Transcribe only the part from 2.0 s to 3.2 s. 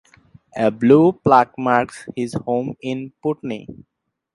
his home in